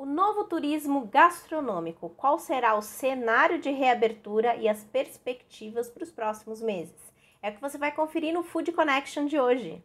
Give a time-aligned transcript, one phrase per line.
[0.00, 6.12] O novo turismo gastronômico, qual será o cenário de reabertura e as perspectivas para os
[6.12, 6.94] próximos meses?
[7.42, 9.82] É o que você vai conferir no Food Connection de hoje.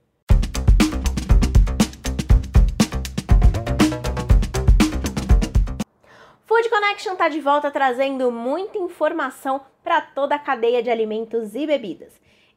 [6.45, 11.65] Food Connection está de volta trazendo muita informação para toda a cadeia de alimentos e
[11.65, 12.13] bebidas.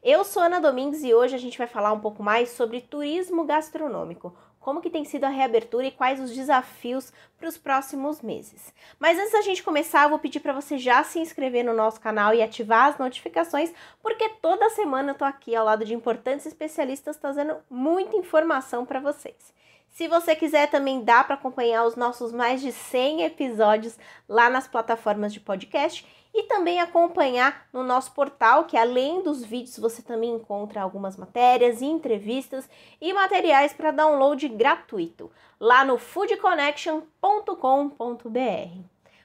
[0.09, 3.43] Eu sou Ana Domingues e hoje a gente vai falar um pouco mais sobre turismo
[3.43, 8.73] gastronômico, como que tem sido a reabertura e quais os desafios para os próximos meses.
[8.97, 11.99] Mas antes da gente começar, eu vou pedir para você já se inscrever no nosso
[11.99, 16.45] canal e ativar as notificações, porque toda semana eu tô aqui ao lado de importantes
[16.45, 19.53] especialistas trazendo muita informação para vocês.
[19.97, 23.97] Se você quiser também dá para acompanhar os nossos mais de 100 episódios
[24.29, 29.79] lá nas plataformas de podcast e também acompanhar no nosso portal, que além dos vídeos
[29.79, 32.69] você também encontra algumas matérias, entrevistas
[33.01, 38.81] e materiais para download gratuito, lá no foodconnection.com.br.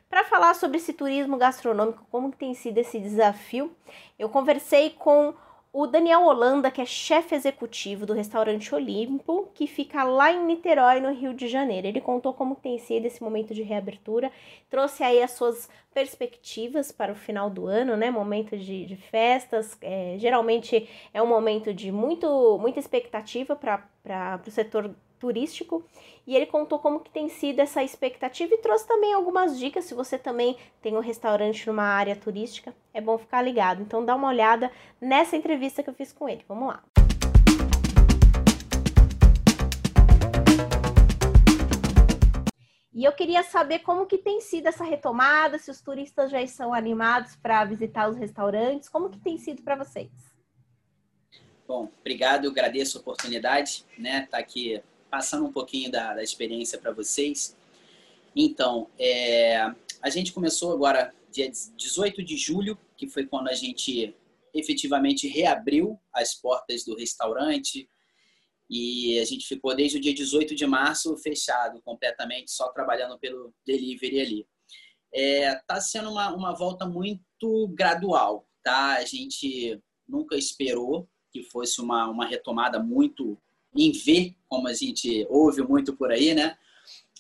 [0.09, 3.77] Para falar sobre esse turismo gastronômico, como tem sido esse desafio,
[4.19, 5.35] eu conversei com
[5.73, 11.01] o Daniel Holanda, que é chefe executivo do restaurante Olimpo, que fica lá em Niterói,
[11.01, 11.87] no Rio de Janeiro.
[11.87, 14.31] Ele contou como tem sido esse momento de reabertura,
[14.69, 18.11] trouxe aí as suas perspectivas para o final do ano, né?
[18.11, 24.51] Momento de, de festas, é, geralmente é um momento de muito, muita expectativa para o
[24.51, 25.85] setor turístico
[26.27, 29.95] e ele contou como que tem sido essa expectativa e trouxe também algumas dicas se
[29.95, 33.81] você também tem um restaurante numa área turística, é bom ficar ligado.
[33.81, 34.69] Então dá uma olhada
[35.01, 36.45] nessa entrevista que eu fiz com ele.
[36.49, 36.83] Vamos lá.
[42.93, 46.75] E eu queria saber como que tem sido essa retomada, se os turistas já estão
[46.75, 50.11] animados para visitar os restaurantes, como que tem sido para vocês?
[51.67, 56.79] Bom, obrigado, agradeço a oportunidade, né, estar tá aqui passando um pouquinho da, da experiência
[56.79, 57.55] para vocês.
[58.35, 59.59] Então, é,
[60.01, 64.17] a gente começou agora dia 18 de julho, que foi quando a gente
[64.55, 67.87] efetivamente reabriu as portas do restaurante
[68.71, 73.55] e a gente ficou desde o dia 18 de março fechado completamente, só trabalhando pelo
[73.67, 74.47] delivery ali.
[75.13, 78.97] É, tá sendo uma, uma volta muito gradual, tá?
[78.97, 79.79] A gente
[80.09, 83.39] nunca esperou que fosse uma, uma retomada muito
[83.75, 86.57] em ver, como a gente ouve muito por aí, né?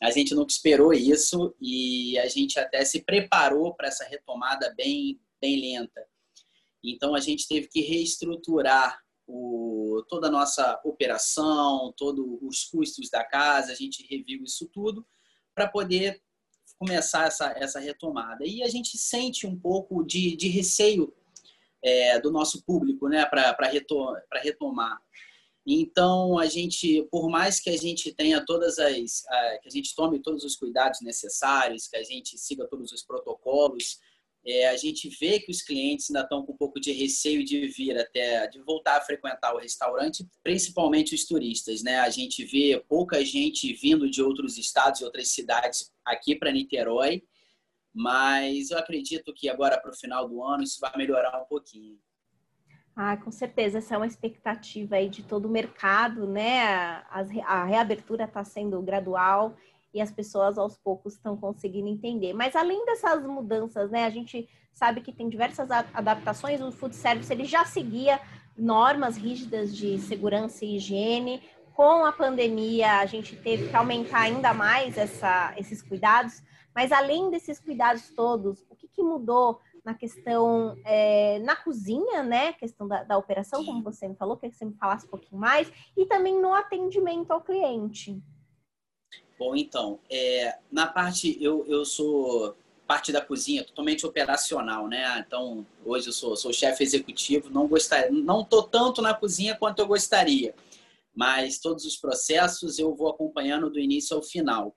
[0.02, 5.20] A gente nunca esperou isso e a gente até se preparou para essa retomada bem,
[5.40, 6.04] bem lenta.
[6.84, 13.24] Então a gente teve que reestruturar o, toda a nossa operação, todos os custos da
[13.24, 15.06] casa, a gente reviu isso tudo
[15.54, 16.20] para poder
[16.78, 18.44] começar essa, essa retomada.
[18.44, 21.14] E a gente sente um pouco de, de receio
[21.82, 23.68] é, do nosso público né, para
[24.42, 25.00] retomar.
[25.66, 29.22] Então, a gente, por mais que a gente tenha todas as,
[29.62, 33.98] que a gente tome todos os cuidados necessários, que a gente siga todos os protocolos,
[34.44, 37.68] é, a gente vê que os clientes ainda estão com um pouco de receio de
[37.68, 42.00] vir até, de voltar a frequentar o restaurante, principalmente os turistas, né?
[42.00, 47.22] A gente vê pouca gente vindo de outros estados e outras cidades aqui para Niterói,
[47.94, 51.96] mas eu acredito que agora para o final do ano isso vai melhorar um pouquinho.
[52.94, 56.62] Ah, com certeza, essa é uma expectativa aí de todo o mercado, né?
[57.10, 59.54] A, a reabertura está sendo gradual
[59.94, 62.34] e as pessoas aos poucos estão conseguindo entender.
[62.34, 64.04] Mas além dessas mudanças, né?
[64.04, 66.60] A gente sabe que tem diversas adaptações.
[66.60, 68.20] O food service ele já seguia
[68.56, 71.42] normas rígidas de segurança e higiene.
[71.74, 76.42] Com a pandemia, a gente teve que aumentar ainda mais essa, esses cuidados.
[76.74, 82.52] Mas além desses cuidados todos, o que, que mudou na questão é, na cozinha, né?
[82.52, 85.40] Questão da, da operação, como você me falou, queria que você me falasse um pouquinho
[85.40, 88.22] mais, e também no atendimento ao cliente.
[89.38, 92.56] Bom, então, é, na parte, eu, eu sou
[92.86, 95.24] parte da cozinha totalmente operacional, né?
[95.26, 99.80] Então, hoje eu sou, sou chefe executivo, não gostaria, não tô tanto na cozinha quanto
[99.80, 100.54] eu gostaria,
[101.14, 104.76] mas todos os processos eu vou acompanhando do início ao final.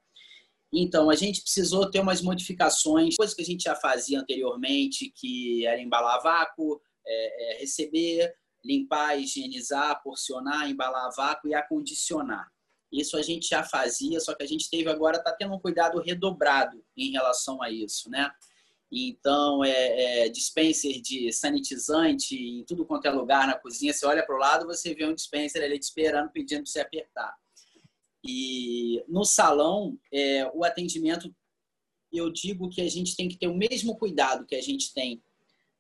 [0.78, 5.66] Então, a gente precisou ter umas modificações, coisas que a gente já fazia anteriormente, que
[5.66, 12.52] era embalar vácuo, é, é, receber, limpar, higienizar, porcionar, embalar vácuo e acondicionar.
[12.92, 16.02] Isso a gente já fazia, só que a gente teve agora, está tendo um cuidado
[16.02, 18.30] redobrado em relação a isso, né?
[18.92, 23.94] Então, é, é, dispenser de sanitizante em tudo quanto é lugar na cozinha.
[23.94, 26.80] Você olha para o lado, você vê um dispenser ali te esperando, pedindo para você
[26.82, 27.36] apertar.
[28.28, 31.34] E no salão, é, o atendimento,
[32.12, 35.22] eu digo que a gente tem que ter o mesmo cuidado que a gente tem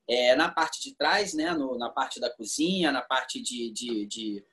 [0.07, 4.06] é, na parte de trás, né, no, na parte da cozinha, na parte de, de,
[4.06, 4.45] de,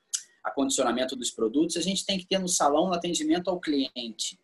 [0.43, 4.37] acondicionamento dos produtos, a gente tem que ter no salão o atendimento ao cliente.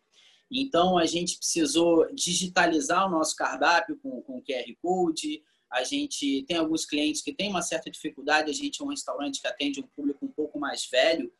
[0.50, 5.42] Então, a gente precisou digitalizar o nosso cardápio com, com QR Code.
[5.70, 8.50] A gente tem alguns clientes que têm uma certa dificuldade.
[8.50, 11.30] A gente é um restaurante que atende um público um pouco mais velho.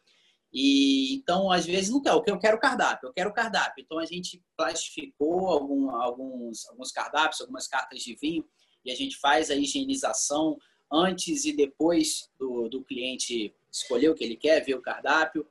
[0.53, 3.83] E então, às vezes, não quer o que eu quero cardápio, eu quero cardápio.
[3.85, 8.45] Então, a gente plastificou algum, alguns, alguns cardápios, algumas cartas de vinho,
[8.85, 10.59] e a gente faz a higienização
[10.93, 15.47] antes e depois do, do cliente escolher o que ele quer, ver o cardápio.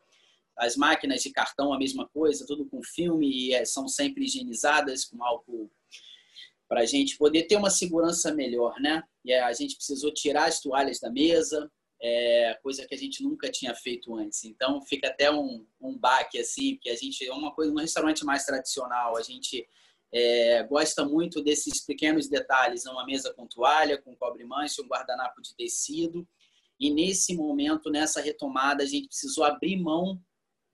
[0.57, 5.05] As máquinas de cartão, a mesma coisa, tudo com filme e é, são sempre higienizadas
[5.05, 5.71] com álcool
[6.67, 9.01] para a gente poder ter uma segurança melhor, né?
[9.25, 13.51] E a gente precisou tirar as toalhas da mesa, é, coisa que a gente nunca
[13.51, 14.43] tinha feito antes.
[14.45, 18.23] Então fica até um, um baque assim, porque a gente é uma coisa, um restaurante
[18.23, 19.67] mais tradicional, a gente
[20.11, 25.55] é, gosta muito desses pequenos detalhes, uma mesa com toalha, com cobre-mancha, um guardanapo de
[25.55, 26.27] tecido.
[26.79, 30.21] E nesse momento, nessa retomada, a gente precisou abrir mão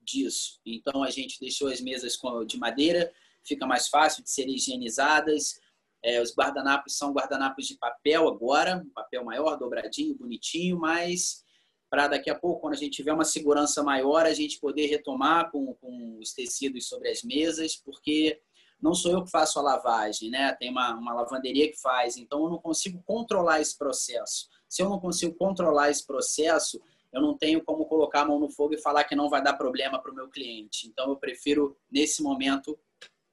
[0.00, 0.60] disso.
[0.64, 3.12] Então a gente deixou as mesas de madeira,
[3.42, 5.60] fica mais fácil de serem higienizadas.
[6.06, 11.44] É, os guardanapos são guardanapos de papel agora, um papel maior, dobradinho, bonitinho, mas
[11.90, 15.50] para daqui a pouco, quando a gente tiver uma segurança maior, a gente poder retomar
[15.50, 18.40] com, com os tecidos sobre as mesas, porque
[18.80, 20.54] não sou eu que faço a lavagem, né?
[20.54, 24.48] Tem uma, uma lavanderia que faz, então eu não consigo controlar esse processo.
[24.68, 26.80] Se eu não consigo controlar esse processo,
[27.12, 29.54] eu não tenho como colocar a mão no fogo e falar que não vai dar
[29.54, 30.86] problema para o meu cliente.
[30.86, 32.78] Então eu prefiro, nesse momento,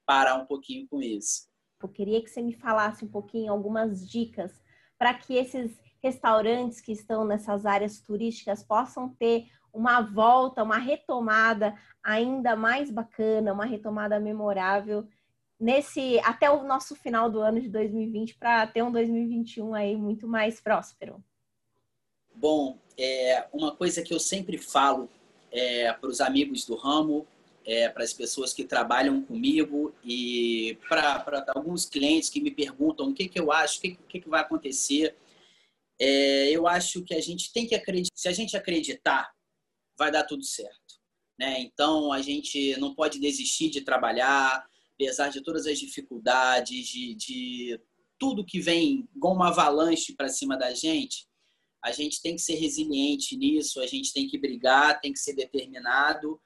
[0.07, 1.52] parar um pouquinho com isso.
[1.85, 4.51] Eu queria que você me falasse um pouquinho algumas dicas
[4.97, 11.75] para que esses restaurantes que estão nessas áreas turísticas possam ter uma volta, uma retomada
[12.03, 15.07] ainda mais bacana, uma retomada memorável
[15.59, 20.27] nesse até o nosso final do ano de 2020 para ter um 2021 aí muito
[20.27, 21.23] mais próspero.
[22.35, 25.09] Bom, é uma coisa que eu sempre falo
[25.51, 27.25] é, para os amigos do ramo
[27.65, 33.13] é, para as pessoas que trabalham comigo e para alguns clientes que me perguntam o
[33.13, 35.15] que, que eu acho, o que, que, que vai acontecer.
[35.99, 38.15] É, eu acho que a gente tem que acreditar.
[38.15, 39.31] Se a gente acreditar,
[39.97, 40.99] vai dar tudo certo.
[41.39, 41.61] Né?
[41.61, 47.81] Então, a gente não pode desistir de trabalhar, apesar de todas as dificuldades, de, de
[48.19, 51.27] tudo que vem igual uma avalanche para cima da gente.
[51.83, 55.33] A gente tem que ser resiliente nisso, a gente tem que brigar, tem que ser
[55.33, 56.39] determinado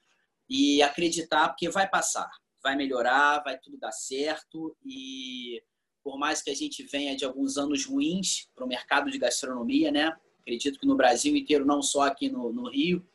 [0.49, 2.29] e acreditar, porque vai passar,
[2.63, 4.75] vai melhorar, vai tudo dar certo.
[4.85, 5.61] E
[6.03, 9.91] por mais que a gente venha de alguns anos ruins para o mercado de gastronomia,
[9.91, 10.15] né?
[10.41, 13.05] Acredito que no Brasil inteiro, não só aqui no, no Rio,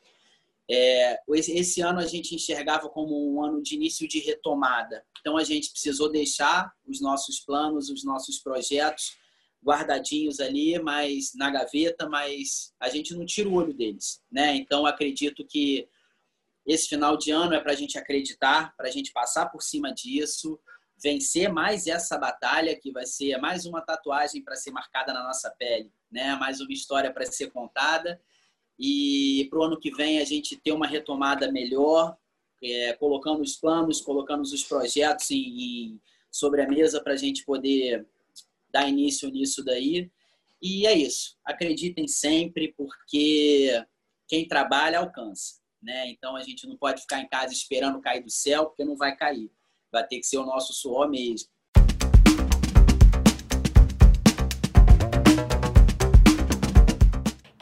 [0.69, 5.03] é, esse ano a gente enxergava como um ano de início de retomada.
[5.19, 9.17] Então a gente precisou deixar os nossos planos, os nossos projetos
[9.63, 14.55] guardadinhos ali, mas na gaveta, mas a gente não tira o olho deles, né?
[14.55, 15.87] Então acredito que
[16.65, 19.93] esse final de ano é para a gente acreditar, para a gente passar por cima
[19.93, 20.59] disso,
[21.01, 25.51] vencer mais essa batalha que vai ser mais uma tatuagem para ser marcada na nossa
[25.51, 26.35] pele, né?
[26.35, 28.21] Mais uma história para ser contada
[28.79, 32.15] e para o ano que vem a gente ter uma retomada melhor,
[32.63, 36.01] é, colocando os planos, colocando os projetos em, em
[36.31, 38.07] sobre a mesa para a gente poder
[38.71, 40.09] dar início nisso daí.
[40.61, 41.37] E é isso.
[41.43, 43.85] Acreditem sempre, porque
[44.27, 46.09] quem trabalha alcança né?
[46.09, 49.15] Então a gente não pode ficar em casa esperando cair do céu, porque não vai
[49.15, 49.51] cair.
[49.91, 51.49] Vai ter que ser o nosso suor mesmo.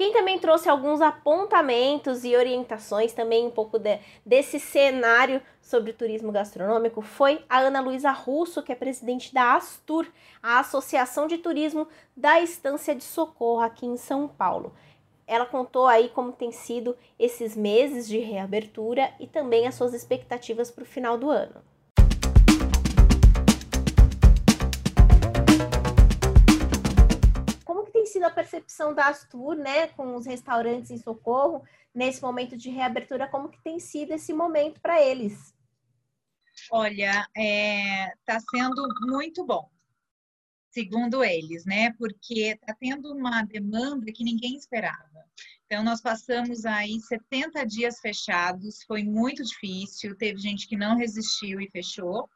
[0.01, 6.31] Quem também trouxe alguns apontamentos e orientações também um pouco de, desse cenário sobre turismo
[6.31, 10.07] gastronômico foi a Ana Luísa Russo, que é presidente da Astur,
[10.41, 11.87] a Associação de Turismo
[12.17, 14.73] da Estância de Socorro aqui em São Paulo.
[15.31, 20.69] Ela contou aí como tem sido esses meses de reabertura e também as suas expectativas
[20.69, 21.63] para o final do ano.
[27.63, 31.63] Como que tem sido a percepção da Astur, né, com os restaurantes em Socorro
[31.95, 33.25] nesse momento de reabertura?
[33.25, 35.55] Como que tem sido esse momento para eles?
[36.69, 39.70] Olha, está é, tá sendo muito bom
[40.71, 41.93] segundo eles, né?
[41.97, 45.25] Porque está tendo uma demanda que ninguém esperava.
[45.65, 51.61] Então, nós passamos aí 70 dias fechados, foi muito difícil, teve gente que não resistiu
[51.61, 52.29] e fechou.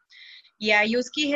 [0.59, 1.33] E aí, os que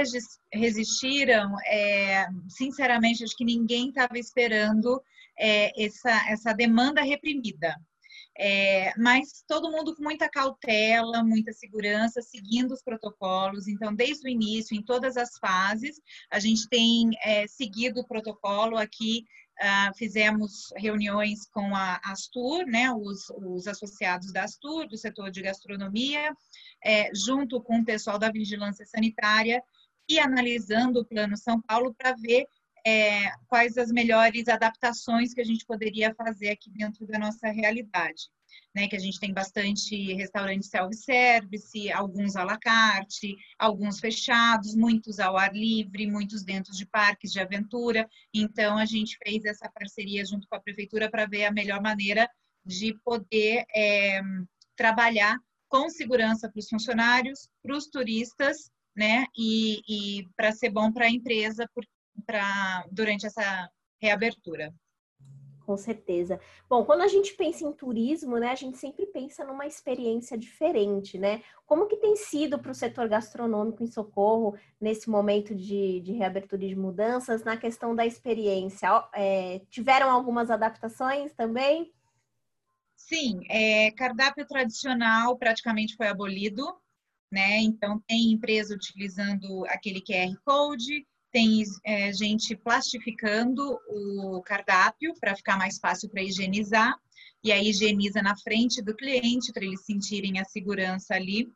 [0.54, 5.02] resistiram, é, sinceramente, acho que ninguém estava esperando
[5.38, 7.76] é, essa, essa demanda reprimida.
[8.42, 13.68] É, mas todo mundo com muita cautela, muita segurança, seguindo os protocolos.
[13.68, 16.00] Então, desde o início, em todas as fases,
[16.32, 19.26] a gente tem é, seguido o protocolo aqui
[19.60, 25.42] Uh, fizemos reuniões com a Astur, né, os, os, associados da Astur, do setor de
[25.42, 26.34] gastronomia,
[26.82, 29.62] é, junto com o pessoal da vigilância sanitária,
[30.08, 32.48] e analisando o Plano São Paulo para ver
[32.86, 38.30] é, quais as melhores adaptações que a gente poderia fazer aqui dentro da nossa realidade.
[38.76, 45.20] Né, que a gente tem bastante restaurante self-service, alguns à la carte, alguns fechados, muitos
[45.20, 48.08] ao ar livre, muitos dentro de parques de aventura.
[48.32, 52.30] Então, a gente fez essa parceria junto com a prefeitura para ver a melhor maneira
[52.64, 54.22] de poder é,
[54.76, 55.36] trabalhar
[55.68, 61.06] com segurança para os funcionários, para os turistas, né, e, e para ser bom para
[61.06, 61.70] a empresa,
[62.30, 63.68] pra, durante essa
[64.00, 64.72] reabertura.
[65.66, 66.40] Com certeza.
[66.70, 71.18] Bom, quando a gente pensa em turismo, né, a gente sempre pensa numa experiência diferente,
[71.18, 71.42] né?
[71.66, 76.64] Como que tem sido para o setor gastronômico em Socorro nesse momento de, de reabertura
[76.64, 78.90] e de mudanças na questão da experiência?
[79.14, 81.92] É, tiveram algumas adaptações também?
[82.96, 86.64] Sim, é, cardápio tradicional praticamente foi abolido,
[87.32, 87.58] né?
[87.60, 95.58] Então tem empresa utilizando aquele QR Code, tem é, gente plastificando o cardápio para ficar
[95.58, 96.96] mais fácil para higienizar,
[97.44, 101.48] e aí higieniza na frente do cliente para eles sentirem a segurança ali.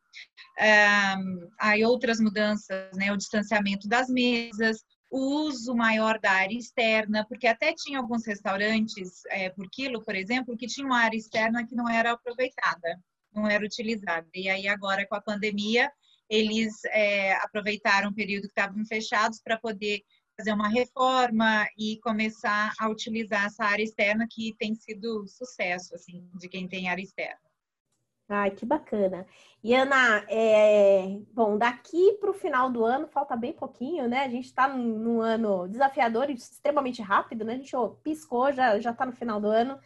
[0.59, 7.25] Um, aí outras mudanças, né, o distanciamento das mesas, o uso maior da área externa,
[7.27, 11.65] porque até tinha alguns restaurantes é, por quilo, por exemplo, que tinham uma área externa
[11.67, 12.99] que não era aproveitada,
[13.33, 14.27] não era utilizada.
[14.33, 15.91] E aí agora com a pandemia
[16.33, 20.01] eles é, aproveitaram o período que estavam fechados para poder
[20.35, 26.27] fazer uma reforma e começar a utilizar essa área externa que tem sido sucesso, assim,
[26.33, 27.39] de quem tem área externa.
[28.27, 29.27] Ai, que bacana.
[29.63, 31.19] E Ana, é...
[31.31, 34.23] bom, daqui para o final do ano falta bem pouquinho, né?
[34.23, 37.53] A gente está num ano desafiador e extremamente rápido, né?
[37.53, 39.77] A gente oh, piscou, já está no final do ano.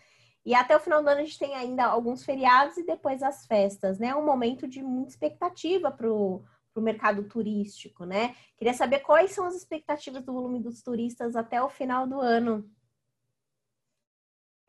[0.47, 3.45] E até o final do ano a gente tem ainda alguns feriados e depois as
[3.45, 4.15] festas, né?
[4.15, 6.41] Um momento de muita expectativa para o
[6.77, 8.33] mercado turístico, né?
[8.57, 12.65] Queria saber quais são as expectativas do volume dos turistas até o final do ano.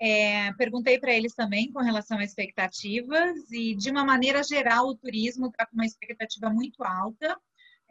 [0.00, 4.97] É, perguntei para eles também com relação a expectativas e, de uma maneira geral, o
[4.97, 7.38] turismo está com uma expectativa muito alta,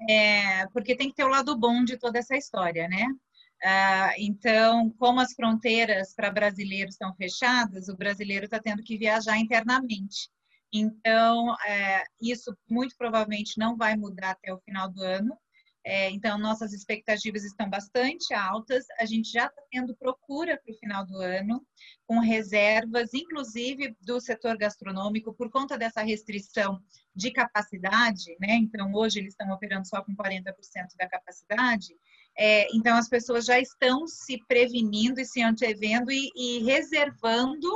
[0.09, 3.07] é, porque tem que ter o lado bom de toda essa história, né?
[3.63, 9.37] Ah, então, como as fronteiras para brasileiros estão fechadas, o brasileiro está tendo que viajar
[9.37, 10.29] internamente.
[10.71, 15.37] Então, é, isso muito provavelmente não vai mudar até o final do ano.
[15.89, 18.83] É, então, nossas expectativas estão bastante altas.
[18.99, 21.65] A gente já está tendo procura para o final do ano,
[22.05, 26.77] com reservas, inclusive do setor gastronômico, por conta dessa restrição
[27.15, 28.55] de capacidade, né?
[28.55, 30.53] Então, hoje eles estão operando só com 40%
[30.99, 31.95] da capacidade.
[32.39, 37.67] É, então, as pessoas já estão se prevenindo e se antevendo e, e reservando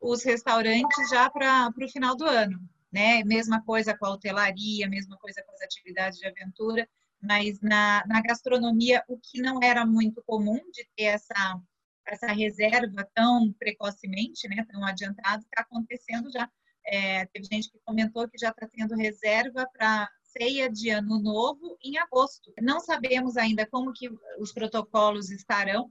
[0.00, 2.58] os restaurantes já para o final do ano.
[2.90, 3.22] Né?
[3.24, 6.88] Mesma coisa com a hotelaria, mesma coisa com as atividades de aventura,
[7.22, 11.60] mas na, na gastronomia, o que não era muito comum de ter essa,
[12.06, 16.48] essa reserva tão precocemente, né, tão adiantado, está acontecendo já.
[16.86, 21.78] É, teve gente que comentou que já está tendo reserva para ceia de ano novo
[21.82, 22.52] em agosto.
[22.60, 24.08] Não sabemos ainda como que
[24.38, 25.90] os protocolos estarão,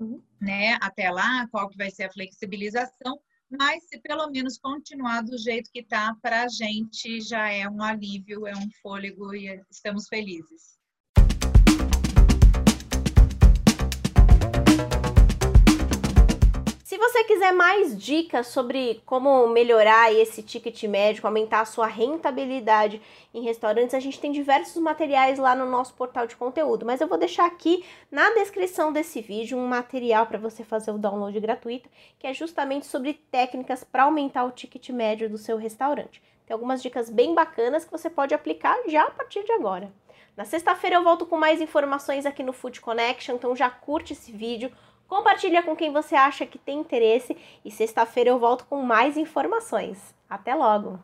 [0.00, 0.22] uhum.
[0.40, 5.38] né, até lá, qual que vai ser a flexibilização, mas se pelo menos continuar do
[5.38, 10.08] jeito que está, para a gente já é um alívio, é um fôlego e estamos
[10.08, 10.73] felizes.
[16.94, 23.02] Se você quiser mais dicas sobre como melhorar esse ticket médio, aumentar a sua rentabilidade
[23.34, 27.08] em restaurantes, a gente tem diversos materiais lá no nosso portal de conteúdo, mas eu
[27.08, 31.90] vou deixar aqui na descrição desse vídeo um material para você fazer o download gratuito,
[32.16, 36.22] que é justamente sobre técnicas para aumentar o ticket médio do seu restaurante.
[36.46, 39.92] Tem algumas dicas bem bacanas que você pode aplicar já a partir de agora.
[40.36, 44.30] Na sexta-feira eu volto com mais informações aqui no Food Connection, então já curte esse
[44.30, 44.70] vídeo,
[45.08, 50.14] Compartilha com quem você acha que tem interesse e sexta-feira eu volto com mais informações.
[50.28, 50.98] Até logo!